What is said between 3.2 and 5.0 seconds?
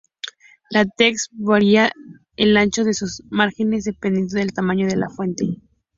márgenes dependiendo del tamaño de